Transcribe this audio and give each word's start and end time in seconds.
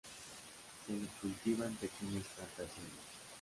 Se 0.87 0.93
le 0.93 1.05
cultiva 1.21 1.67
en 1.67 1.75
pequeñas 1.75 2.23
plantaciones. 2.35 2.91